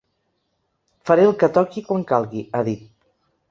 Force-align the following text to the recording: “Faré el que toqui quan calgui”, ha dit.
“Faré 1.09 1.27
el 1.29 1.35
que 1.45 1.51
toqui 1.59 1.85
quan 1.91 2.09
calgui”, 2.15 2.45
ha 2.61 2.65
dit. 2.73 2.85